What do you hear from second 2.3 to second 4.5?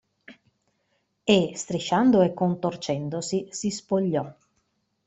contorcendosi, si spogliò.